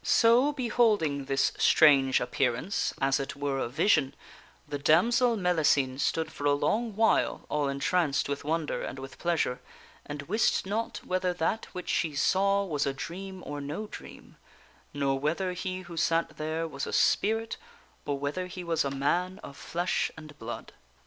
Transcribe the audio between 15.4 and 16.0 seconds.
he who